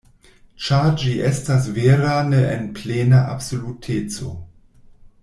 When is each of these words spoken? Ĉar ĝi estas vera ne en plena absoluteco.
Ĉar 0.67 0.87
ĝi 1.01 1.11
estas 1.27 1.67
vera 1.75 2.13
ne 2.31 2.39
en 2.55 2.65
plena 2.79 3.21
absoluteco. 3.37 4.33